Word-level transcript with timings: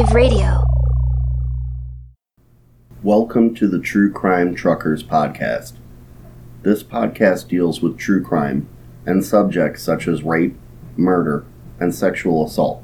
Alternative 0.00 0.14
Radio. 0.14 0.64
Welcome 3.02 3.54
to 3.56 3.68
the 3.68 3.78
True 3.78 4.10
Crime 4.10 4.54
Truckers 4.54 5.02
podcast. 5.02 5.74
This 6.62 6.82
podcast 6.82 7.48
deals 7.48 7.82
with 7.82 7.98
true 7.98 8.24
crime 8.24 8.66
and 9.04 9.22
subjects 9.22 9.82
such 9.82 10.08
as 10.08 10.22
rape, 10.22 10.56
murder, 10.96 11.44
and 11.78 11.94
sexual 11.94 12.46
assault. 12.46 12.82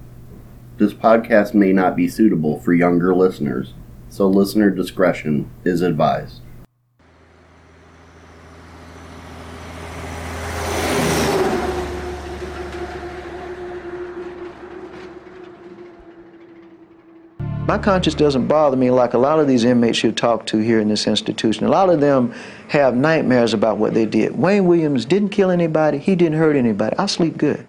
This 0.77 0.93
podcast 0.93 1.55
may 1.55 1.73
not 1.73 1.96
be 1.96 2.07
suitable 2.07 2.61
for 2.61 2.75
younger 2.75 3.14
listeners, 3.14 3.73
so 4.11 4.29
listener 4.29 4.69
discretion 4.69 5.51
is 5.64 5.80
advised. 5.80 6.43
My 17.66 17.79
conscience 17.79 18.15
doesn't 18.15 18.47
bother 18.47 18.77
me 18.77 18.93
like 18.93 19.15
a 19.15 19.19
lot 19.19 19.41
of 19.41 19.48
these 19.48 19.65
inmates 19.65 20.05
you 20.05 20.12
talk 20.12 20.47
to 20.47 20.59
here 20.59 20.79
in 20.79 20.87
this 20.87 21.09
institution. 21.09 21.66
A 21.66 21.69
lot 21.69 21.91
of 21.91 22.01
them 22.01 22.33
have 22.69 22.95
nightmares 22.95 23.55
about 23.55 23.79
what 23.79 23.93
they 23.93 24.07
did. 24.07 24.38
Wayne 24.38 24.66
Williams 24.66 25.05
didn't 25.05 25.30
kill 25.30 25.51
anybody, 25.51 25.98
he 25.98 26.15
didn't 26.15 26.38
hurt 26.38 26.55
anybody. 26.55 26.95
I 26.97 27.07
sleep 27.07 27.37
good. 27.37 27.66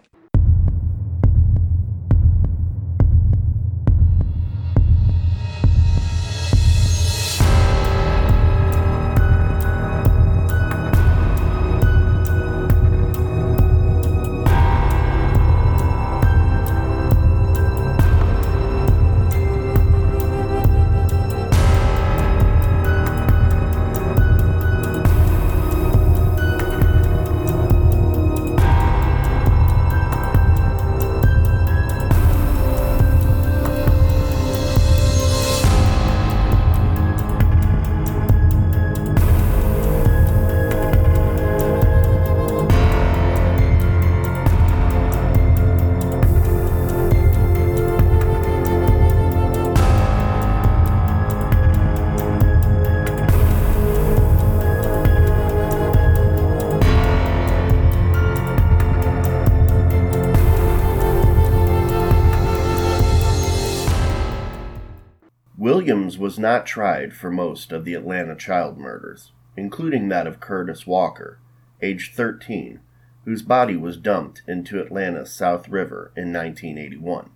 Was 66.16 66.38
not 66.38 66.66
tried 66.66 67.14
for 67.14 67.32
most 67.32 67.72
of 67.72 67.84
the 67.84 67.96
Atlanta 67.96 68.36
child 68.36 68.78
murders, 68.78 69.32
including 69.58 70.10
that 70.10 70.28
of 70.28 70.40
Curtis 70.40 70.86
Walker, 70.86 71.40
aged 71.82 72.14
13, 72.14 72.80
whose 73.26 73.42
body 73.42 73.76
was 73.76 73.98
dumped 73.98 74.44
into 74.48 74.80
Atlanta's 74.80 75.34
South 75.34 75.68
River 75.68 76.12
in 76.16 76.32
1981. 76.32 77.32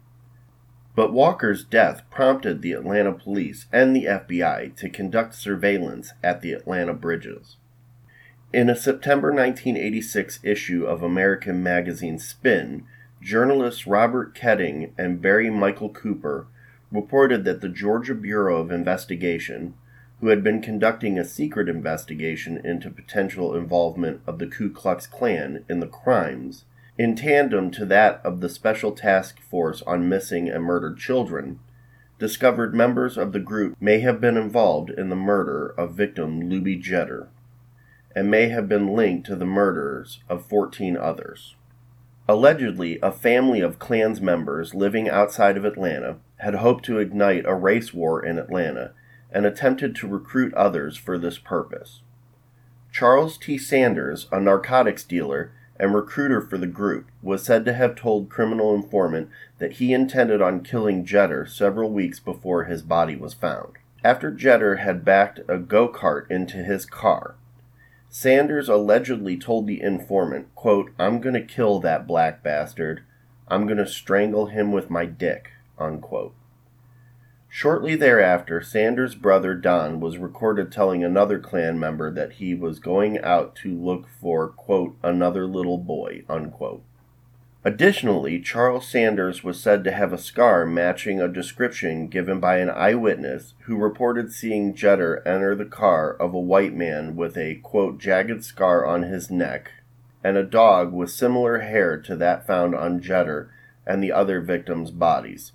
But 0.95 1.11
Walker's 1.11 1.63
death 1.63 2.03
prompted 2.09 2.61
the 2.61 2.73
Atlanta 2.73 3.11
police 3.11 3.65
and 3.73 3.95
the 3.95 4.05
FBI 4.05 4.75
to 4.77 4.89
conduct 4.89 5.35
surveillance 5.35 6.13
at 6.23 6.41
the 6.41 6.53
Atlanta 6.53 6.93
bridges. 6.93 7.57
In 8.53 8.69
a 8.69 8.75
September 8.75 9.29
1986 9.29 10.39
issue 10.43 10.85
of 10.85 11.01
American 11.01 11.63
magazine 11.63 12.19
Spin, 12.19 12.85
journalists 13.21 13.87
Robert 13.87 14.35
Keating 14.35 14.93
and 14.97 15.21
Barry 15.21 15.49
Michael 15.49 15.89
Cooper 15.89 16.47
reported 16.91 17.45
that 17.45 17.61
the 17.61 17.69
Georgia 17.69 18.15
Bureau 18.15 18.57
of 18.57 18.71
Investigation, 18.71 19.73
who 20.19 20.27
had 20.27 20.43
been 20.43 20.61
conducting 20.61 21.17
a 21.17 21.25
secret 21.25 21.69
investigation 21.69 22.59
into 22.63 22.89
potential 22.89 23.55
involvement 23.55 24.21
of 24.27 24.39
the 24.39 24.47
Ku 24.47 24.69
Klux 24.69 25.07
Klan 25.07 25.63
in 25.69 25.79
the 25.79 25.87
crimes, 25.87 26.65
in 26.97 27.15
tandem 27.15 27.71
to 27.71 27.85
that 27.85 28.21
of 28.23 28.41
the 28.41 28.49
Special 28.49 28.91
Task 28.91 29.39
Force 29.39 29.81
on 29.83 30.09
Missing 30.09 30.49
and 30.49 30.63
Murdered 30.63 30.97
Children, 30.97 31.59
discovered 32.19 32.75
members 32.75 33.17
of 33.17 33.31
the 33.31 33.39
group 33.39 33.75
may 33.79 34.01
have 34.01 34.21
been 34.21 34.37
involved 34.37 34.91
in 34.91 35.09
the 35.09 35.15
murder 35.15 35.73
of 35.77 35.95
victim 35.95 36.49
Lubie 36.49 36.79
Geter 36.79 37.29
and 38.15 38.29
may 38.29 38.49
have 38.49 38.67
been 38.67 38.93
linked 38.93 39.25
to 39.25 39.35
the 39.35 39.45
murders 39.45 40.19
of 40.29 40.45
14 40.45 40.97
others. 40.97 41.55
Allegedly, 42.27 42.99
a 43.01 43.11
family 43.11 43.61
of 43.61 43.79
Klans 43.79 44.21
members 44.21 44.75
living 44.75 45.09
outside 45.09 45.57
of 45.57 45.65
Atlanta 45.65 46.17
had 46.41 46.55
hoped 46.55 46.85
to 46.85 46.99
ignite 46.99 47.45
a 47.45 47.55
race 47.55 47.93
war 47.93 48.23
in 48.23 48.37
Atlanta 48.37 48.91
and 49.31 49.45
attempted 49.45 49.95
to 49.95 50.07
recruit 50.07 50.53
others 50.53 50.97
for 50.97 51.17
this 51.17 51.37
purpose. 51.37 52.01
Charles 52.91 53.37
T. 53.37 53.57
Sanders, 53.57 54.27
a 54.31 54.39
narcotics 54.39 55.03
dealer 55.03 55.51
and 55.79 55.95
recruiter 55.95 56.41
for 56.41 56.57
the 56.57 56.67
group, 56.67 57.07
was 57.21 57.43
said 57.43 57.63
to 57.65 57.73
have 57.73 57.95
told 57.95 58.29
criminal 58.29 58.75
informant 58.75 59.29
that 59.59 59.73
he 59.73 59.93
intended 59.93 60.41
on 60.41 60.63
killing 60.63 61.05
Geter 61.05 61.47
several 61.47 61.89
weeks 61.91 62.19
before 62.19 62.65
his 62.65 62.81
body 62.81 63.15
was 63.15 63.33
found. 63.33 63.73
After 64.03 64.31
Geter 64.31 64.79
had 64.79 65.05
backed 65.05 65.39
a 65.47 65.57
go 65.57 65.87
kart 65.87 66.29
into 66.29 66.57
his 66.57 66.85
car, 66.85 67.35
Sanders 68.09 68.67
allegedly 68.67 69.37
told 69.37 69.67
the 69.67 69.81
informant, 69.81 70.53
quote, 70.53 70.91
I'm 70.99 71.21
going 71.21 71.35
to 71.35 71.41
kill 71.41 71.79
that 71.79 72.05
black 72.05 72.43
bastard. 72.43 73.03
I'm 73.47 73.65
going 73.65 73.77
to 73.77 73.87
strangle 73.87 74.47
him 74.47 74.73
with 74.73 74.89
my 74.89 75.05
dick, 75.05 75.50
unquote. 75.81 76.33
Shortly 77.49 77.95
thereafter, 77.95 78.61
Sanders' 78.61 79.15
brother 79.15 79.55
Don 79.55 79.99
was 79.99 80.17
recorded 80.17 80.71
telling 80.71 81.03
another 81.03 81.37
Klan 81.37 81.77
member 81.77 82.09
that 82.09 82.33
he 82.33 82.55
was 82.55 82.79
going 82.79 83.19
out 83.19 83.55
to 83.57 83.75
look 83.75 84.07
for, 84.07 84.47
quote, 84.47 84.95
another 85.03 85.45
little 85.45 85.77
boy, 85.77 86.23
unquote. 86.29 86.83
Additionally, 87.63 88.39
Charles 88.39 88.87
Sanders 88.87 89.43
was 89.43 89.59
said 89.59 89.83
to 89.83 89.91
have 89.91 90.13
a 90.13 90.17
scar 90.17 90.65
matching 90.65 91.21
a 91.21 91.27
description 91.27 92.07
given 92.07 92.39
by 92.39 92.57
an 92.57 92.69
eyewitness 92.69 93.53
who 93.65 93.75
reported 93.75 94.31
seeing 94.31 94.73
Geter 94.73 95.21
enter 95.27 95.53
the 95.53 95.65
car 95.65 96.11
of 96.11 96.33
a 96.33 96.39
white 96.39 96.73
man 96.73 97.15
with 97.15 97.37
a, 97.37 97.55
quote, 97.55 97.99
jagged 97.99 98.43
scar 98.45 98.85
on 98.85 99.03
his 99.03 99.29
neck 99.29 99.73
and 100.23 100.37
a 100.37 100.43
dog 100.43 100.93
with 100.93 101.11
similar 101.11 101.59
hair 101.59 101.97
to 101.97 102.15
that 102.15 102.47
found 102.47 102.75
on 102.75 102.99
Geter 102.99 103.49
and 103.85 104.01
the 104.01 104.11
other 104.11 104.39
victims' 104.39 104.91
bodies. 104.91 105.51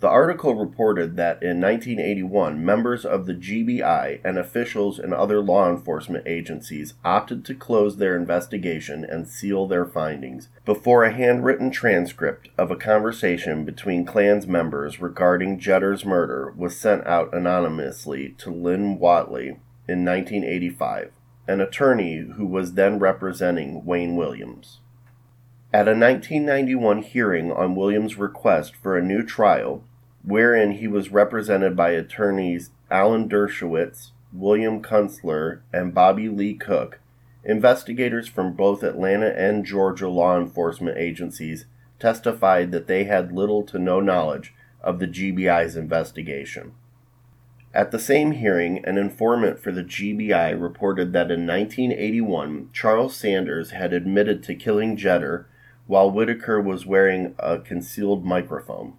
The 0.00 0.08
article 0.08 0.54
reported 0.54 1.16
that 1.16 1.42
in 1.42 1.60
1981, 1.60 2.64
members 2.64 3.04
of 3.04 3.26
the 3.26 3.34
GBI 3.34 4.20
and 4.22 4.38
officials 4.38 5.00
in 5.00 5.12
other 5.12 5.40
law 5.40 5.68
enforcement 5.68 6.24
agencies 6.24 6.94
opted 7.04 7.44
to 7.46 7.54
close 7.56 7.96
their 7.96 8.14
investigation 8.14 9.04
and 9.04 9.26
seal 9.26 9.66
their 9.66 9.84
findings 9.84 10.50
before 10.64 11.02
a 11.02 11.12
handwritten 11.12 11.72
transcript 11.72 12.48
of 12.56 12.70
a 12.70 12.76
conversation 12.76 13.64
between 13.64 14.06
Klans 14.06 14.46
members 14.46 15.00
regarding 15.00 15.58
Geter's 15.58 16.04
murder 16.04 16.54
was 16.56 16.78
sent 16.78 17.04
out 17.04 17.34
anonymously 17.34 18.36
to 18.38 18.50
Lynn 18.50 19.00
Whatley 19.00 19.58
in 19.88 20.04
1985, 20.04 21.10
an 21.48 21.60
attorney 21.60 22.18
who 22.36 22.46
was 22.46 22.74
then 22.74 23.00
representing 23.00 23.84
Wayne 23.84 24.14
Williams. 24.14 24.78
At 25.70 25.86
a 25.86 25.92
1991 25.92 27.02
hearing 27.02 27.52
on 27.52 27.74
Williams' 27.74 28.16
request 28.16 28.74
for 28.74 28.96
a 28.96 29.04
new 29.04 29.22
trial, 29.22 29.84
wherein 30.24 30.72
he 30.72 30.88
was 30.88 31.10
represented 31.10 31.76
by 31.76 31.90
attorneys 31.90 32.70
Alan 32.90 33.28
Dershowitz, 33.28 34.10
William 34.32 34.82
Kunstler, 34.82 35.60
and 35.72 35.94
Bobby 35.94 36.28
Lee 36.28 36.54
Cook, 36.54 37.00
investigators 37.44 38.28
from 38.28 38.52
both 38.52 38.82
Atlanta 38.82 39.28
and 39.28 39.64
Georgia 39.64 40.08
law 40.08 40.38
enforcement 40.38 40.98
agencies 40.98 41.66
testified 41.98 42.72
that 42.72 42.86
they 42.86 43.04
had 43.04 43.32
little 43.32 43.62
to 43.64 43.78
no 43.78 44.00
knowledge 44.00 44.54
of 44.82 44.98
the 44.98 45.06
GBI's 45.06 45.76
investigation. 45.76 46.72
At 47.74 47.90
the 47.90 47.98
same 47.98 48.32
hearing, 48.32 48.84
an 48.84 48.96
informant 48.96 49.60
for 49.60 49.72
the 49.72 49.84
GBI 49.84 50.60
reported 50.60 51.12
that 51.12 51.30
in 51.30 51.46
1981, 51.46 52.70
Charles 52.72 53.14
Sanders 53.14 53.72
had 53.72 53.92
admitted 53.92 54.42
to 54.44 54.54
killing 54.54 54.96
Geter 54.96 55.44
while 55.86 56.10
Whitaker 56.10 56.60
was 56.60 56.86
wearing 56.86 57.34
a 57.38 57.58
concealed 57.58 58.24
microphone. 58.24 58.94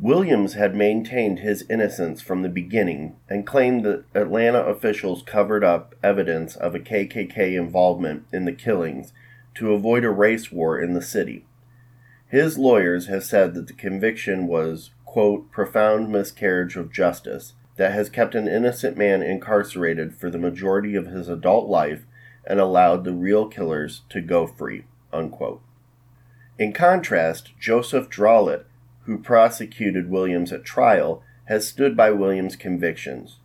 Williams 0.00 0.54
had 0.54 0.74
maintained 0.74 1.38
his 1.38 1.64
innocence 1.70 2.20
from 2.20 2.42
the 2.42 2.48
beginning 2.48 3.16
and 3.28 3.46
claimed 3.46 3.84
that 3.84 4.04
Atlanta 4.14 4.58
officials 4.60 5.22
covered 5.22 5.62
up 5.62 5.94
evidence 6.02 6.56
of 6.56 6.74
a 6.74 6.80
KKK 6.80 7.56
involvement 7.56 8.24
in 8.32 8.44
the 8.44 8.52
killings 8.52 9.12
to 9.54 9.72
avoid 9.72 10.04
a 10.04 10.10
race 10.10 10.50
war 10.50 10.78
in 10.80 10.94
the 10.94 11.02
city. 11.02 11.46
His 12.26 12.58
lawyers 12.58 13.06
have 13.06 13.22
said 13.22 13.54
that 13.54 13.68
the 13.68 13.72
conviction 13.72 14.48
was, 14.48 14.90
quote, 15.04 15.52
profound 15.52 16.10
miscarriage 16.10 16.76
of 16.76 16.92
justice 16.92 17.52
that 17.76 17.92
has 17.92 18.10
kept 18.10 18.34
an 18.34 18.48
innocent 18.48 18.96
man 18.96 19.22
incarcerated 19.22 20.16
for 20.16 20.28
the 20.28 20.38
majority 20.38 20.96
of 20.96 21.06
his 21.06 21.28
adult 21.28 21.68
life 21.68 22.04
and 22.44 22.58
allowed 22.58 23.04
the 23.04 23.12
real 23.12 23.46
killers 23.46 24.02
to 24.08 24.20
go 24.20 24.46
free, 24.46 24.84
unquote. 25.12 25.62
In 26.58 26.72
contrast, 26.72 27.52
Joseph 27.60 28.08
Drolet, 28.10 28.64
who 29.04 29.18
prosecuted 29.18 30.10
Williams 30.10 30.52
at 30.52 30.64
trial, 30.64 31.22
has 31.46 31.66
stood 31.68 31.96
by 31.96 32.10
Williams' 32.10 32.56
convictions. 32.56 33.38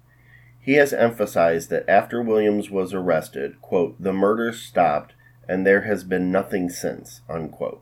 He 0.59 0.73
has 0.73 0.93
emphasized 0.93 1.69
that 1.69 1.89
after 1.89 2.21
Williams 2.21 2.69
was 2.69 2.93
arrested, 2.93 3.61
quote, 3.61 4.01
the 4.01 4.13
murders 4.13 4.61
stopped 4.61 5.13
and 5.47 5.65
there 5.65 5.81
has 5.81 6.03
been 6.03 6.31
nothing 6.31 6.69
since, 6.69 7.21
unquote. 7.27 7.81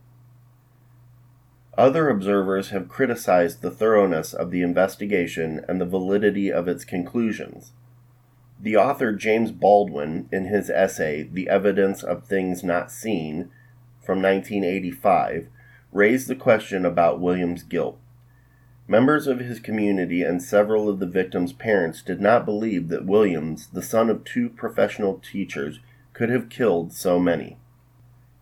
Other 1.78 2.10
observers 2.10 2.70
have 2.70 2.88
criticized 2.88 3.62
the 3.62 3.70
thoroughness 3.70 4.34
of 4.34 4.50
the 4.50 4.62
investigation 4.62 5.64
and 5.68 5.80
the 5.80 5.86
validity 5.86 6.52
of 6.52 6.68
its 6.68 6.86
conclusions. 6.86 7.74
The 8.60 8.78
author 8.78 9.14
James 9.14 9.52
Baldwin, 9.52 10.28
in 10.32 10.46
his 10.46 10.70
essay 10.72 11.24
The 11.24 11.50
Evidence 11.50 12.02
of 12.02 12.24
Things 12.24 12.64
Not 12.64 12.92
Seen 12.92 13.52
from 14.02 14.22
1985, 14.22 15.50
raised 15.92 16.28
the 16.28 16.36
question 16.36 16.86
about 16.86 17.20
William's 17.20 17.64
guilt. 17.64 17.98
Members 18.88 19.28
of 19.28 19.40
his 19.40 19.60
community 19.60 20.24
and 20.24 20.42
several 20.42 20.88
of 20.88 21.00
the 21.00 21.06
victims' 21.06 21.52
parents 21.52 22.02
did 22.02 22.22
not 22.22 22.46
believe 22.46 22.88
that 22.88 23.06
Williams, 23.06 23.68
the 23.68 23.82
son 23.82 24.10
of 24.10 24.24
two 24.24 24.50
professional 24.50 25.20
teachers, 25.20 25.80
could 26.14 26.30
have 26.30 26.50
killed 26.50 26.94
so 26.94 27.20
many. 27.20 27.58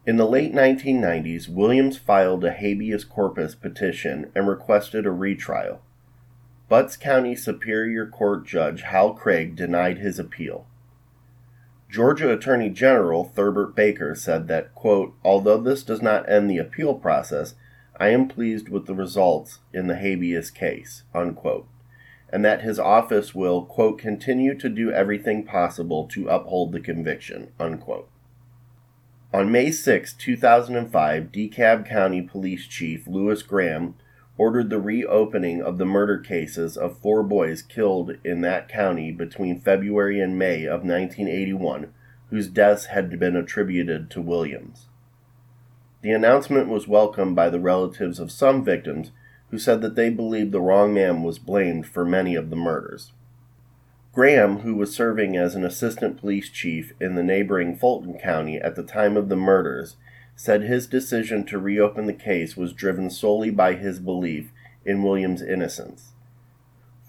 In 0.06 0.18
the 0.18 0.28
late 0.28 0.54
1990s, 0.54 1.50
Williams 1.50 1.98
filed 1.98 2.44
a 2.44 2.52
habeas 2.52 3.04
corpus 3.04 3.56
petition 3.56 4.32
and 4.36 4.48
requested 4.48 5.08
a 5.08 5.12
retrial. 5.12 5.82
Butts 6.70 6.96
County 6.96 7.36
Superior 7.36 8.06
Court 8.06 8.46
Judge 8.46 8.84
Hal 8.84 9.14
Craig 9.14 9.56
denied 9.56 9.98
his 9.98 10.20
appeal. 10.20 10.68
Georgia 11.96 12.30
Attorney 12.30 12.70
General 12.70 13.24
Thurbert 13.24 13.74
Baker 13.74 14.16
said 14.16 14.50
that, 14.50 14.76
quote, 14.76 15.16
although 15.24 15.58
this 15.58 15.82
does 15.82 16.02
not 16.02 16.30
end 16.30 16.50
the 16.50 16.58
appeal 16.58 16.96
process, 16.96 17.56
I 17.98 18.10
am 18.10 18.28
pleased 18.28 18.68
with 18.68 18.86
the 18.86 18.94
results 18.94 19.60
in 19.74 19.88
the 19.88 19.96
habeas 19.96 20.52
case, 20.52 21.04
unquote, 21.14 21.70
and 22.30 22.44
that 22.44 22.64
his 22.64 22.80
office 22.80 23.34
will, 23.34 23.64
quote, 23.64 23.98
continue 23.98 24.56
to 24.56 24.68
do 24.68 24.92
everything 24.92 25.46
possible 25.46 26.06
to 26.08 26.28
uphold 26.28 26.74
the 26.74 26.82
conviction, 26.82 27.54
unquote. 27.62 28.10
On 29.34 29.50
May 29.50 29.72
6, 29.72 30.12
2005, 30.16 31.32
DeKalb 31.32 31.88
County 31.88 32.22
Police 32.22 32.68
Chief 32.68 33.08
Louis 33.08 33.42
Graham 33.42 33.96
ordered 34.38 34.70
the 34.70 34.80
reopening 34.80 35.62
of 35.62 35.78
the 35.78 35.86
murder 35.86 36.18
cases 36.18 36.76
of 36.76 37.00
four 37.00 37.24
boys 37.24 37.62
killed 37.62 38.12
in 38.24 38.42
that 38.42 38.68
county 38.68 39.12
between 39.12 39.62
February 39.62 40.20
and 40.20 40.38
May 40.38 40.66
of 40.66 40.84
1981, 40.84 41.94
whose 42.30 42.48
deaths 42.48 42.86
had 42.86 43.18
been 43.20 43.36
attributed 43.36 44.10
to 44.10 44.22
Williams. 44.22 44.88
The 46.02 46.12
announcement 46.12 46.68
was 46.68 46.88
welcomed 46.88 47.36
by 47.36 47.50
the 47.50 47.60
relatives 47.60 48.20
of 48.20 48.32
some 48.32 48.64
victims 48.64 49.12
who 49.52 49.58
said 49.58 49.82
that 49.82 49.96
they 49.96 50.10
believed 50.10 50.52
the 50.52 50.62
wrong 50.62 50.94
man 50.94 51.24
was 51.24 51.40
blamed 51.40 51.88
for 51.88 52.04
many 52.04 52.36
of 52.36 52.50
the 52.50 52.56
murders. 52.56 53.14
Graham, 54.14 54.60
who 54.60 54.76
was 54.76 54.96
serving 54.96 55.36
as 55.36 55.56
an 55.56 55.66
assistant 55.66 56.18
police 56.18 56.50
chief 56.50 56.94
in 57.00 57.16
the 57.16 57.24
neighboring 57.24 57.76
Fulton 57.76 58.18
County 58.18 58.58
at 58.58 58.76
the 58.76 58.84
time 58.84 59.18
of 59.18 59.30
the 59.30 59.36
murders, 59.36 59.98
said 60.36 60.64
his 60.64 60.88
decision 60.88 61.46
to 61.46 61.58
reopen 61.58 62.06
the 62.06 62.14
case 62.14 62.58
was 62.58 62.74
driven 62.74 63.10
solely 63.10 63.50
by 63.50 63.74
his 63.74 64.00
belief 64.00 64.52
in 64.84 65.02
Williams' 65.02 65.42
innocence. 65.42 66.14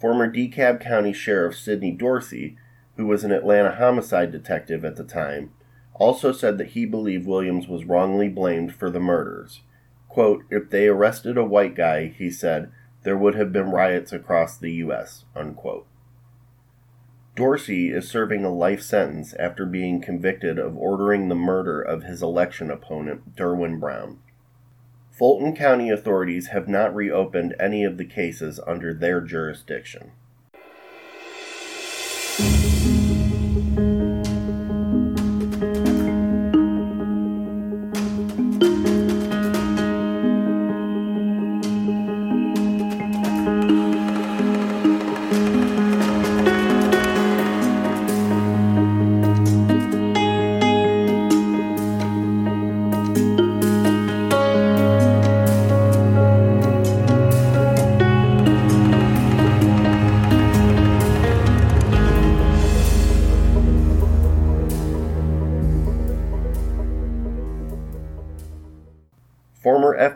Former 0.01 0.31
DeKalb 0.31 0.81
County 0.81 1.13
Sheriff 1.13 1.57
Sidney 1.57 1.91
Dorsey, 1.91 2.57
who 2.97 3.07
was 3.07 3.25
an 3.25 3.33
Atlanta 3.33 3.75
homicide 3.77 4.31
detective 4.31 4.85
at 4.85 4.97
the 4.97 5.05
time, 5.05 5.51
also 5.95 6.33
said 6.33 6.59
that 6.59 6.69
he 6.69 6.85
believed 6.85 7.27
Williams 7.27 7.67
was 7.67 7.85
wrongly 7.85 8.29
blamed 8.29 8.75
for 8.75 8.91
the 8.91 9.01
murders. 9.01 9.63
Quote, 10.09 10.45
if 10.51 10.71
they 10.71 10.87
arrested 10.87 11.37
a 11.37 11.45
white 11.45 11.75
guy, 11.75 12.07
he 12.09 12.31
said, 12.31 12.71
there 13.03 13.17
would 13.17 13.35
have 13.35 13.53
been 13.53 13.71
riots 13.71 14.13
across 14.13 14.57
the 14.57 14.73
U.S. 14.73 15.25
Unquote. 15.35 15.87
Dorsey 17.37 17.91
is 17.91 18.09
serving 18.09 18.47
a 18.47 18.51
life 18.51 18.81
sentence 18.81 19.35
after 19.35 19.67
being 19.67 20.01
convicted 20.01 20.59
of 20.59 20.75
ordering 20.75 21.29
the 21.29 21.35
murder 21.35 21.83
of 21.83 22.05
his 22.05 22.23
election 22.23 22.71
opponent, 22.71 23.37
Derwin 23.37 23.79
Brown. 23.79 24.21
Fulton 25.13 25.55
County 25.55 25.91
authorities 25.91 26.47
have 26.47 26.67
not 26.67 26.95
reopened 26.95 27.55
any 27.61 27.85
of 27.85 27.99
the 27.99 28.07
cases 28.07 28.59
under 28.67 28.95
their 28.95 29.21
jurisdiction. 29.21 30.13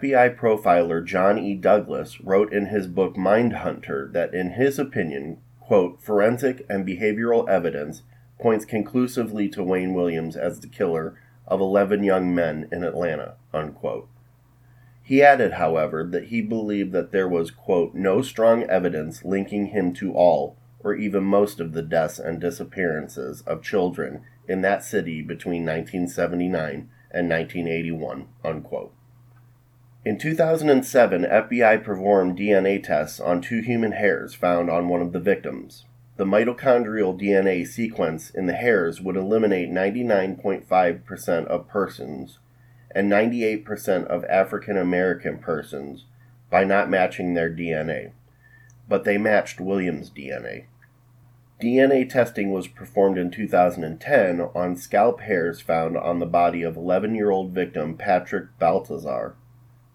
FBI 0.00 0.34
profiler 0.34 1.04
John 1.04 1.38
E. 1.38 1.54
Douglas 1.54 2.22
wrote 2.22 2.54
in 2.54 2.66
his 2.66 2.86
book 2.86 3.16
Mindhunter 3.16 4.10
that, 4.14 4.32
in 4.32 4.52
his 4.52 4.78
opinion, 4.78 5.42
quote, 5.60 6.02
forensic 6.02 6.64
and 6.70 6.86
behavioral 6.86 7.46
evidence 7.46 8.00
points 8.40 8.64
conclusively 8.64 9.46
to 9.50 9.62
Wayne 9.62 9.92
Williams 9.92 10.36
as 10.36 10.60
the 10.60 10.68
killer 10.68 11.20
of 11.46 11.60
11 11.60 12.02
young 12.02 12.34
men 12.34 12.66
in 12.72 12.82
Atlanta, 12.82 13.34
unquote. 13.52 14.08
He 15.02 15.22
added, 15.22 15.52
however, 15.52 16.02
that 16.04 16.28
he 16.28 16.40
believed 16.40 16.92
that 16.92 17.12
there 17.12 17.28
was, 17.28 17.50
quote, 17.50 17.92
no 17.94 18.22
strong 18.22 18.62
evidence 18.62 19.22
linking 19.22 19.66
him 19.66 19.92
to 19.94 20.14
all 20.14 20.56
or 20.82 20.94
even 20.94 21.24
most 21.24 21.60
of 21.60 21.74
the 21.74 21.82
deaths 21.82 22.18
and 22.18 22.40
disappearances 22.40 23.42
of 23.42 23.62
children 23.62 24.22
in 24.48 24.62
that 24.62 24.82
city 24.82 25.20
between 25.20 25.66
1979 25.66 26.88
and 27.10 27.28
1981, 27.28 28.28
unquote. 28.42 28.94
In 30.02 30.16
2007, 30.16 31.24
FBI 31.24 31.84
performed 31.84 32.38
DNA 32.38 32.82
tests 32.82 33.20
on 33.20 33.42
two 33.42 33.60
human 33.60 33.92
hairs 33.92 34.32
found 34.32 34.70
on 34.70 34.88
one 34.88 35.02
of 35.02 35.12
the 35.12 35.20
victims. 35.20 35.84
The 36.16 36.24
mitochondrial 36.24 37.20
DNA 37.20 37.66
sequence 37.66 38.30
in 38.30 38.46
the 38.46 38.54
hairs 38.54 39.02
would 39.02 39.16
eliminate 39.16 39.70
99.5% 39.70 41.46
of 41.48 41.68
persons 41.68 42.38
and 42.94 43.12
98% 43.12 44.06
of 44.06 44.24
African 44.24 44.78
American 44.78 45.38
persons 45.38 46.06
by 46.48 46.64
not 46.64 46.88
matching 46.88 47.34
their 47.34 47.50
DNA, 47.50 48.12
but 48.88 49.04
they 49.04 49.18
matched 49.18 49.60
Williams' 49.60 50.10
DNA. 50.10 50.64
DNA 51.60 52.08
testing 52.08 52.52
was 52.52 52.68
performed 52.68 53.18
in 53.18 53.30
2010 53.30 54.40
on 54.54 54.76
scalp 54.76 55.20
hairs 55.20 55.60
found 55.60 55.98
on 55.98 56.20
the 56.20 56.26
body 56.26 56.62
of 56.62 56.78
11 56.78 57.14
year 57.14 57.30
old 57.30 57.50
victim 57.50 57.98
Patrick 57.98 58.58
Baltazar. 58.58 59.34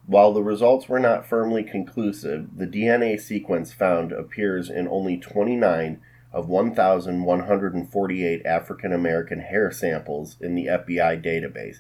While 0.07 0.33
the 0.33 0.43
results 0.43 0.87
were 0.87 0.99
not 0.99 1.25
firmly 1.25 1.63
conclusive, 1.63 2.57
the 2.57 2.67
DNA 2.67 3.19
sequence 3.19 3.73
found 3.73 4.11
appears 4.11 4.69
in 4.69 4.87
only 4.87 5.17
29 5.17 5.99
of 6.31 6.47
1,148 6.47 8.45
African 8.45 8.93
American 8.93 9.39
hair 9.39 9.71
samples 9.71 10.37
in 10.39 10.53
the 10.53 10.67
FBI 10.67 11.23
database, 11.23 11.77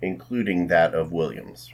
including 0.00 0.68
that 0.68 0.94
of 0.94 1.12
Williams. 1.12 1.70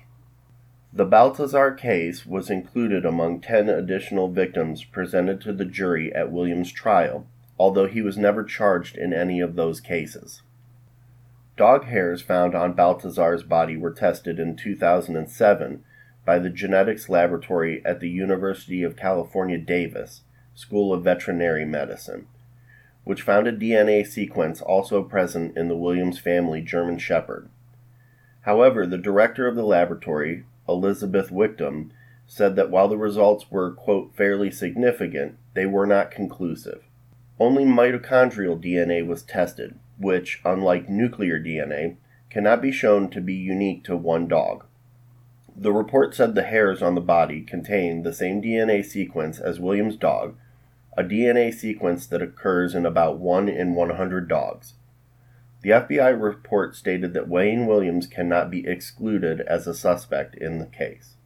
The 0.92 1.04
Baltazar 1.04 1.70
case 1.72 2.26
was 2.26 2.50
included 2.50 3.06
among 3.06 3.40
10 3.40 3.68
additional 3.68 4.28
victims 4.28 4.82
presented 4.82 5.40
to 5.42 5.52
the 5.52 5.64
jury 5.64 6.12
at 6.12 6.32
Williams' 6.32 6.72
trial, 6.72 7.26
although 7.60 7.86
he 7.86 8.02
was 8.02 8.18
never 8.18 8.42
charged 8.42 8.96
in 8.96 9.12
any 9.12 9.40
of 9.40 9.54
those 9.54 9.80
cases. 9.80 10.42
Dog 11.56 11.84
hairs 11.84 12.22
found 12.22 12.56
on 12.56 12.72
Baltazar's 12.72 13.44
body 13.44 13.76
were 13.76 13.92
tested 13.92 14.40
in 14.40 14.56
2007 14.56 15.84
by 16.24 16.38
the 16.38 16.50
Genetics 16.50 17.08
Laboratory 17.08 17.82
at 17.84 18.00
the 18.00 18.08
University 18.08 18.82
of 18.82 18.96
California, 18.96 19.58
Davis 19.58 20.22
School 20.54 20.92
of 20.92 21.04
Veterinary 21.04 21.64
Medicine, 21.64 22.26
which 23.04 23.22
found 23.22 23.46
a 23.46 23.52
DNA 23.52 24.06
sequence 24.06 24.60
also 24.60 25.02
present 25.02 25.56
in 25.56 25.68
the 25.68 25.76
Williams 25.76 26.18
family 26.18 26.60
German 26.60 26.98
Shepherd. 26.98 27.48
However, 28.42 28.86
the 28.86 28.98
director 28.98 29.46
of 29.46 29.56
the 29.56 29.64
laboratory, 29.64 30.44
Elizabeth 30.68 31.30
Wictum, 31.30 31.92
said 32.26 32.56
that 32.56 32.70
while 32.70 32.88
the 32.88 32.96
results 32.96 33.50
were, 33.50 33.72
quote, 33.72 34.14
fairly 34.14 34.50
significant, 34.50 35.36
they 35.54 35.66
were 35.66 35.86
not 35.86 36.10
conclusive. 36.10 36.82
Only 37.38 37.64
mitochondrial 37.64 38.62
DNA 38.62 39.06
was 39.06 39.22
tested, 39.22 39.78
which, 39.98 40.40
unlike 40.44 40.88
nuclear 40.88 41.40
DNA, 41.40 41.96
cannot 42.30 42.62
be 42.62 42.72
shown 42.72 43.10
to 43.10 43.20
be 43.20 43.34
unique 43.34 43.84
to 43.84 43.96
one 43.96 44.28
dog. 44.28 44.64
The 45.56 45.72
report 45.72 46.14
said 46.14 46.34
the 46.34 46.42
hairs 46.42 46.82
on 46.82 46.94
the 46.94 47.00
body 47.00 47.42
contained 47.42 48.04
the 48.04 48.12
same 48.12 48.42
DNA 48.42 48.84
sequence 48.84 49.38
as 49.38 49.60
William's 49.60 49.96
dog, 49.96 50.36
a 50.96 51.04
DNA 51.04 51.52
sequence 51.52 52.06
that 52.06 52.22
occurs 52.22 52.74
in 52.74 52.86
about 52.86 53.18
1 53.18 53.48
in 53.48 53.74
100 53.74 54.28
dogs. 54.28 54.74
The 55.62 55.70
FBI 55.70 56.20
report 56.20 56.74
stated 56.74 57.14
that 57.14 57.28
Wayne 57.28 57.66
Williams 57.66 58.06
cannot 58.06 58.50
be 58.50 58.66
excluded 58.66 59.40
as 59.42 59.66
a 59.66 59.74
suspect 59.74 60.34
in 60.34 60.58
the 60.58 60.66
case. 60.66 61.16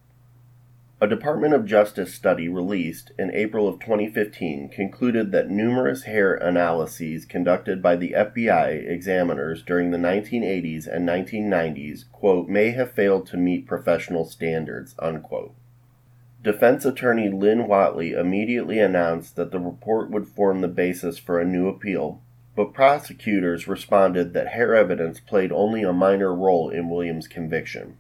A 0.99 1.07
Department 1.07 1.53
of 1.53 1.67
Justice 1.67 2.15
study 2.15 2.49
released 2.49 3.13
in 3.19 3.31
April 3.31 3.69
of 3.69 3.81
2015 3.81 4.71
concluded 4.71 5.31
that 5.31 5.51
numerous 5.51 6.05
hair 6.05 6.33
analyses 6.35 7.27
conducted 7.27 7.83
by 7.83 7.97
the 7.97 8.15
FBI 8.17 8.89
examiners 8.89 9.63
during 9.63 9.91
the 9.91 9.99
1980s 9.99 10.87
and 10.87 11.07
1990s, 11.07 12.11
quote, 12.11 12.49
may 12.49 12.71
have 12.71 12.93
failed 12.93 13.27
to 13.27 13.37
meet 13.37 13.67
professional 13.67 14.25
standards, 14.25 14.95
unquote. 14.99 15.55
Defense 16.43 16.87
attorney 16.87 17.29
Lynn 17.29 17.67
Whatley 17.67 18.19
immediately 18.19 18.79
announced 18.79 19.37
that 19.37 19.51
the 19.51 19.61
report 19.61 20.11
would 20.11 20.27
form 20.27 20.63
the 20.63 20.67
basis 20.67 21.19
for 21.19 21.39
a 21.39 21.45
new 21.45 21.69
appeal, 21.69 22.23
but 22.55 22.73
prosecutors 22.73 23.69
responded 23.69 24.33
that 24.33 24.49
hair 24.49 24.75
evidence 24.75 25.21
played 25.21 25.53
only 25.53 25.83
a 25.83 25.93
minor 25.93 26.35
role 26.35 26.71
in 26.71 26.89
Williams' 26.89 27.29
conviction. 27.29 27.99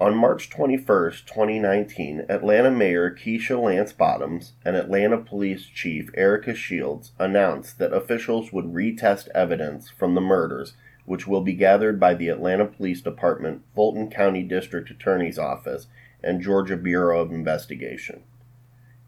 On 0.00 0.16
March 0.16 0.48
21, 0.48 0.86
2019, 1.26 2.24
Atlanta 2.30 2.70
Mayor 2.70 3.10
Keisha 3.10 3.62
Lance 3.62 3.92
Bottoms 3.92 4.54
and 4.64 4.74
Atlanta 4.74 5.18
Police 5.18 5.66
Chief 5.66 6.08
Erika 6.14 6.54
Shields 6.54 7.12
announced 7.18 7.78
that 7.78 7.92
officials 7.92 8.50
would 8.50 8.64
retest 8.64 9.28
evidence 9.34 9.90
from 9.90 10.14
the 10.14 10.22
murders, 10.22 10.72
which 11.04 11.26
will 11.26 11.42
be 11.42 11.52
gathered 11.52 12.00
by 12.00 12.14
the 12.14 12.30
Atlanta 12.30 12.64
Police 12.64 13.02
Department, 13.02 13.60
Fulton 13.74 14.08
County 14.08 14.42
District 14.42 14.90
Attorney's 14.90 15.38
Office, 15.38 15.86
and 16.24 16.40
Georgia 16.40 16.78
Bureau 16.78 17.20
of 17.20 17.30
Investigation. 17.30 18.22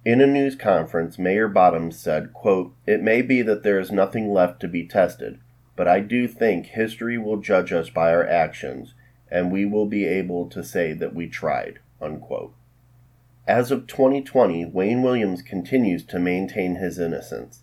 In 0.04 0.20
a 0.20 0.26
news 0.26 0.56
conference, 0.56 1.18
Mayor 1.18 1.48
Bottoms 1.48 1.98
said, 1.98 2.34
quote, 2.34 2.74
It 2.86 3.00
may 3.02 3.22
be 3.22 3.40
that 3.40 3.62
there 3.62 3.80
is 3.80 3.90
nothing 3.90 4.30
left 4.30 4.60
to 4.60 4.68
be 4.68 4.86
tested, 4.86 5.40
but 5.74 5.88
I 5.88 6.00
do 6.00 6.28
think 6.28 6.66
history 6.66 7.16
will 7.16 7.38
judge 7.38 7.72
us 7.72 7.88
by 7.88 8.12
our 8.12 8.28
actions 8.28 8.92
and 9.32 9.50
we 9.50 9.64
will 9.64 9.86
be 9.86 10.04
able 10.04 10.46
to 10.50 10.62
say 10.62 10.92
that 10.92 11.14
we 11.14 11.26
tried. 11.26 11.80
Unquote. 12.00 12.54
As 13.48 13.70
of 13.70 13.86
2020, 13.86 14.66
Wayne 14.66 15.02
Williams 15.02 15.40
continues 15.40 16.04
to 16.04 16.18
maintain 16.18 16.76
his 16.76 16.98
innocence. 16.98 17.62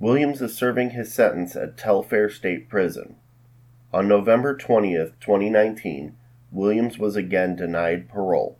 Williams 0.00 0.40
is 0.40 0.56
serving 0.56 0.90
his 0.90 1.12
sentence 1.12 1.54
at 1.54 1.76
Telfair 1.76 2.30
State 2.30 2.68
Prison. 2.68 3.16
On 3.92 4.08
November 4.08 4.56
20th, 4.56 5.12
2019, 5.20 6.16
Williams 6.50 6.98
was 6.98 7.14
again 7.14 7.54
denied 7.54 8.08
parole. 8.08 8.58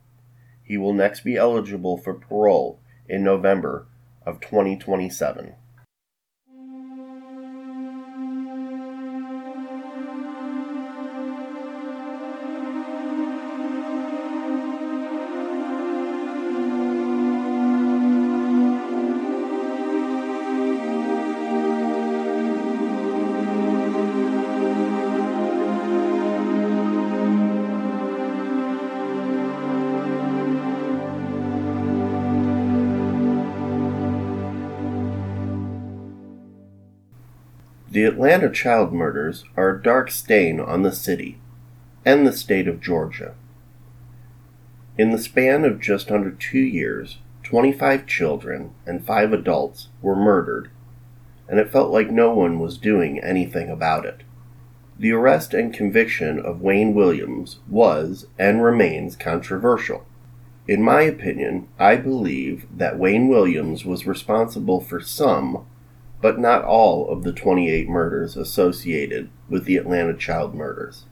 He 0.63 0.77
will 0.77 0.93
next 0.93 1.25
be 1.25 1.37
eligible 1.37 1.97
for 1.97 2.15
parole 2.15 2.79
in 3.09 3.25
November 3.25 3.87
of 4.27 4.41
2027. 4.41 5.55
The 37.97 38.05
Atlanta 38.05 38.51
child 38.51 38.93
murders 38.93 39.47
are 39.57 39.71
a 39.71 39.83
dark 39.83 40.11
stain 40.11 40.61
on 40.61 40.83
the 40.83 40.93
city 40.93 41.39
and 42.05 42.27
the 42.27 42.33
state 42.35 42.69
of 42.69 42.83
Georgia. 42.83 43.33
In 44.99 45.13
the 45.13 45.19
span 45.19 45.65
of 45.65 45.81
just 45.81 46.11
under 46.11 46.31
two 46.31 46.59
years, 46.59 47.21
25 47.45 48.07
children 48.07 48.75
and 48.85 49.07
five 49.07 49.33
adults 49.33 49.89
were 50.03 50.15
murdered, 50.15 50.71
and 51.49 51.59
it 51.59 51.73
felt 51.73 51.91
like 51.91 52.11
no 52.11 52.35
one 52.35 52.61
was 52.61 52.77
doing 52.77 53.19
anything 53.21 53.71
about 53.71 54.05
it. 54.05 54.25
The 54.99 55.13
arrest 55.13 55.55
and 55.55 55.73
conviction 55.73 56.39
of 56.39 56.61
Wayne 56.61 56.95
Williams 56.95 57.61
was 57.67 58.27
and 58.39 58.63
remains 58.63 59.17
controversial. 59.17 60.05
In 60.69 60.83
my 60.83 61.01
opinion, 61.01 61.69
I 61.79 61.97
believe 61.97 62.67
that 62.77 62.99
Wayne 62.99 63.29
Williams 63.29 63.87
was 63.87 64.07
responsible 64.07 64.83
for 64.83 65.01
some 65.01 65.65
but 66.21 66.39
not 66.39 66.65
all 66.65 67.09
of 67.09 67.23
the 67.23 67.33
28 67.33 67.89
murders 67.89 68.37
associated 68.37 69.31
with 69.49 69.65
the 69.65 69.77
Atlanta 69.77 70.17
child 70.17 70.55
murders. 70.55 71.05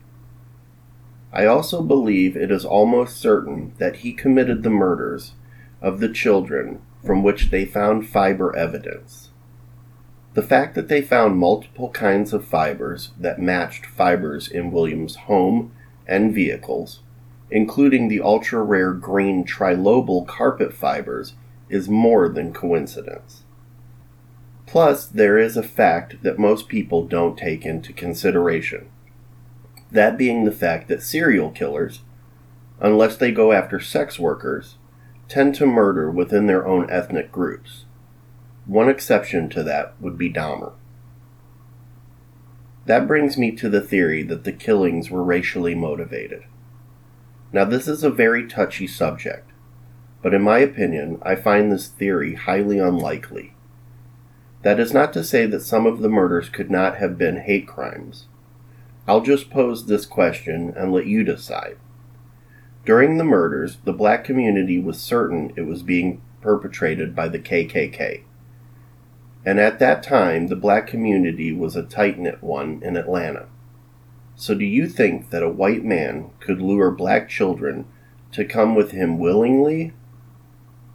I 1.32 1.46
also 1.46 1.82
believe 1.82 2.36
it 2.36 2.50
is 2.50 2.64
almost 2.64 3.16
certain 3.16 3.74
that 3.78 3.96
he 3.96 4.12
committed 4.12 4.62
the 4.62 4.70
murders 4.70 5.32
of 5.82 6.00
the 6.00 6.08
children 6.08 6.80
from 7.04 7.22
which 7.22 7.50
they 7.50 7.64
found 7.64 8.08
fiber 8.08 8.54
evidence. 8.56 9.30
The 10.34 10.42
fact 10.42 10.74
that 10.74 10.88
they 10.88 11.02
found 11.02 11.38
multiple 11.38 11.90
kinds 11.90 12.32
of 12.32 12.44
fibers 12.44 13.10
that 13.18 13.40
matched 13.40 13.86
fibers 13.86 14.48
in 14.48 14.72
Williams' 14.72 15.16
home 15.16 15.72
and 16.06 16.34
vehicles, 16.34 17.00
including 17.50 18.08
the 18.08 18.20
ultra 18.20 18.62
rare 18.62 18.92
green 18.92 19.44
trilobal 19.44 20.26
carpet 20.26 20.72
fibers, 20.72 21.34
is 21.68 21.88
more 21.88 22.28
than 22.28 22.52
coincidence. 22.52 23.43
Plus, 24.74 25.06
there 25.06 25.38
is 25.38 25.56
a 25.56 25.62
fact 25.62 26.20
that 26.24 26.36
most 26.36 26.66
people 26.66 27.06
don't 27.06 27.38
take 27.38 27.64
into 27.64 27.92
consideration. 27.92 28.88
That 29.92 30.18
being 30.18 30.44
the 30.44 30.50
fact 30.50 30.88
that 30.88 31.00
serial 31.00 31.52
killers, 31.52 32.00
unless 32.80 33.16
they 33.16 33.30
go 33.30 33.52
after 33.52 33.78
sex 33.78 34.18
workers, 34.18 34.74
tend 35.28 35.54
to 35.54 35.64
murder 35.64 36.10
within 36.10 36.48
their 36.48 36.66
own 36.66 36.90
ethnic 36.90 37.30
groups. 37.30 37.84
One 38.66 38.88
exception 38.88 39.48
to 39.50 39.62
that 39.62 39.94
would 40.00 40.18
be 40.18 40.28
Dahmer. 40.28 40.72
That 42.86 43.06
brings 43.06 43.38
me 43.38 43.52
to 43.52 43.68
the 43.68 43.80
theory 43.80 44.24
that 44.24 44.42
the 44.42 44.50
killings 44.50 45.08
were 45.08 45.22
racially 45.22 45.76
motivated. 45.76 46.46
Now, 47.52 47.64
this 47.64 47.86
is 47.86 48.02
a 48.02 48.10
very 48.10 48.48
touchy 48.48 48.88
subject, 48.88 49.52
but 50.20 50.34
in 50.34 50.42
my 50.42 50.58
opinion, 50.58 51.20
I 51.22 51.36
find 51.36 51.70
this 51.70 51.86
theory 51.86 52.34
highly 52.34 52.80
unlikely. 52.80 53.53
That 54.64 54.80
is 54.80 54.94
not 54.94 55.12
to 55.12 55.22
say 55.22 55.44
that 55.44 55.60
some 55.60 55.84
of 55.84 56.00
the 56.00 56.08
murders 56.08 56.48
could 56.48 56.70
not 56.70 56.96
have 56.96 57.18
been 57.18 57.42
hate 57.42 57.68
crimes. 57.68 58.28
I'll 59.06 59.20
just 59.20 59.50
pose 59.50 59.84
this 59.84 60.06
question 60.06 60.72
and 60.74 60.90
let 60.90 61.06
you 61.06 61.22
decide. 61.22 61.76
During 62.86 63.18
the 63.18 63.24
murders, 63.24 63.76
the 63.84 63.92
black 63.92 64.24
community 64.24 64.80
was 64.80 64.98
certain 64.98 65.52
it 65.54 65.66
was 65.66 65.82
being 65.82 66.22
perpetrated 66.40 67.14
by 67.14 67.28
the 67.28 67.38
KKK. 67.38 68.22
And 69.44 69.60
at 69.60 69.78
that 69.80 70.02
time, 70.02 70.46
the 70.46 70.56
black 70.56 70.86
community 70.86 71.52
was 71.52 71.76
a 71.76 71.82
tight 71.82 72.18
knit 72.18 72.42
one 72.42 72.80
in 72.82 72.96
Atlanta. 72.96 73.48
So, 74.34 74.54
do 74.54 74.64
you 74.64 74.88
think 74.88 75.28
that 75.28 75.42
a 75.42 75.48
white 75.48 75.84
man 75.84 76.30
could 76.40 76.62
lure 76.62 76.90
black 76.90 77.28
children 77.28 77.84
to 78.32 78.46
come 78.46 78.74
with 78.74 78.92
him 78.92 79.18
willingly? 79.18 79.92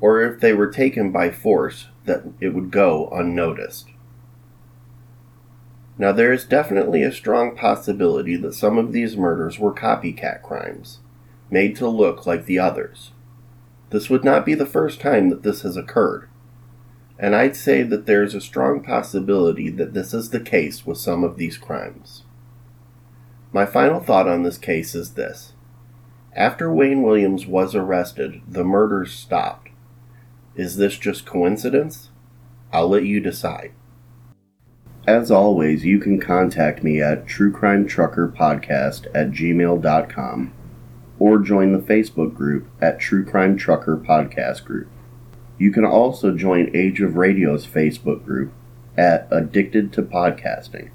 Or 0.02 0.22
if 0.24 0.40
they 0.40 0.54
were 0.54 0.72
taken 0.72 1.12
by 1.12 1.30
force, 1.30 1.88
that 2.10 2.24
it 2.42 2.56
would 2.56 2.72
go 2.72 3.08
unnoticed. 3.13 3.89
Now, 6.00 6.12
there 6.12 6.34
is 6.34 6.44
definitely 6.44 7.04
a 7.04 7.12
strong 7.12 7.56
possibility 7.56 8.36
that 8.38 8.56
some 8.56 8.80
of 8.80 8.94
these 8.94 9.16
murders 9.16 9.60
were 9.60 9.74
copycat 9.74 10.42
crimes, 10.42 11.01
made 11.51 11.75
to 11.75 11.88
look 11.88 12.25
like 12.25 12.46
the 12.46 12.58
others. 12.58 13.12
This 13.92 14.10
would 14.10 14.24
not 14.24 14.44
be 14.44 14.56
the 14.56 14.66
first 14.66 15.00
time 15.00 15.30
that 15.30 15.44
this 15.44 15.62
has 15.62 15.78
occurred, 15.78 16.28
and 17.20 17.36
I'd 17.36 17.56
say 17.56 17.84
that 17.84 18.08
there 18.08 18.24
is 18.24 18.34
a 18.34 18.42
strong 18.42 18.82
possibility 18.82 19.70
that 19.70 19.94
this 19.94 20.13
is 20.13 20.32
the 20.32 20.39
case 20.39 20.86
with 20.86 20.98
some 20.98 21.24
of 21.24 21.38
these 21.38 21.58
crimes. 21.60 22.24
My 23.51 23.68
final 23.68 24.00
thought 24.00 24.28
on 24.28 24.42
this 24.42 24.58
case 24.58 24.96
is 24.96 25.13
this. 25.13 25.54
After 26.36 26.74
Wayne 26.74 27.04
Williams 27.04 27.46
was 27.46 27.75
arrested, 27.75 28.42
the 28.48 28.63
murders 28.63 29.12
stopped. 29.12 29.69
Is 30.56 30.77
this 30.77 30.98
just 30.98 31.25
coincidence? 31.25 32.10
I'll 32.72 32.89
let 32.89 33.03
you 33.06 33.20
decide. 33.20 33.72
As 35.08 35.32
always, 35.32 35.86
you 35.86 36.00
can 36.00 36.20
contact 36.20 36.84
me 36.84 37.01
at 37.01 37.25
truecrimetruckerpodcast 37.25 39.08
at 39.15 39.32
gmail.com 39.32 40.53
or 41.18 41.39
join 41.39 41.74
the 41.74 41.79
Facebook 41.79 42.34
group 42.36 42.68
at 42.82 43.00
True 43.00 43.25
Crime 43.25 43.58
Trucker 43.58 43.98
Podcast 43.98 44.65
Group. 44.65 44.88
You 45.58 45.72
can 45.72 45.86
also 45.86 46.36
join 46.36 46.75
Age 46.75 47.01
of 47.01 47.15
Radio's 47.15 47.65
Facebook 47.68 48.24
group 48.24 48.53
at 48.98 49.27
Addicted 49.32 49.91
to 49.94 50.01
Podcasting. 50.01 50.91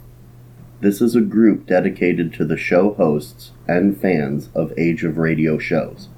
This 0.80 1.00
is 1.00 1.14
a 1.14 1.20
group 1.20 1.66
dedicated 1.66 2.32
to 2.34 2.44
the 2.44 2.56
show 2.56 2.94
hosts 2.94 3.52
and 3.66 4.00
fans 4.00 4.48
of 4.54 4.72
Age 4.78 5.04
of 5.04 5.18
Radio 5.18 5.58
shows. 5.58 6.08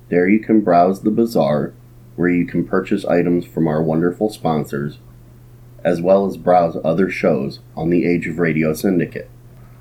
There 0.08 0.28
you 0.28 0.40
can 0.40 0.60
browse 0.60 1.02
the 1.02 1.10
bazaar 1.10 1.74
where 2.16 2.30
you 2.30 2.46
can 2.46 2.66
purchase 2.66 3.04
items 3.04 3.44
from 3.44 3.66
our 3.66 3.82
wonderful 3.82 4.30
sponsors 4.30 5.00
as 5.84 6.00
well 6.00 6.24
as 6.26 6.36
browse 6.36 6.76
other 6.84 7.10
shows 7.10 7.58
on 7.76 7.90
the 7.90 8.06
Age 8.06 8.26
of 8.26 8.38
Radio 8.38 8.72
Syndicate. 8.74 9.30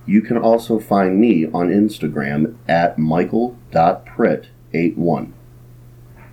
You 0.05 0.21
can 0.21 0.37
also 0.37 0.79
find 0.79 1.19
me 1.19 1.47
on 1.47 1.69
Instagram 1.69 2.55
at 2.67 2.97
michael.pritt81. 2.97 5.31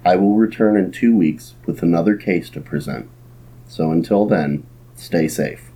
I 0.05 0.17
will 0.17 0.37
return 0.37 0.77
in 0.77 0.93
two 0.93 1.17
weeks 1.17 1.55
with 1.67 1.83
another 1.83 2.15
case 2.17 2.49
to 2.51 2.61
present. 2.61 3.09
So 3.67 3.91
until 3.91 4.27
then, 4.27 4.65
stay 4.95 5.27
safe. 5.27 5.73